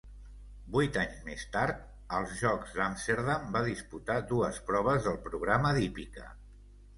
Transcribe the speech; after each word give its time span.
Vuit 0.75 0.95
anys 1.01 1.19
més 1.25 1.43
tard, 1.55 1.83
als 2.19 2.33
Jocs 2.39 2.71
d'Amsterdam, 2.77 3.45
va 3.59 3.61
disputar 3.69 4.17
dues 4.33 4.59
proves 4.71 5.07
del 5.11 5.21
programa 5.29 5.77
d'hípica. 5.79 6.27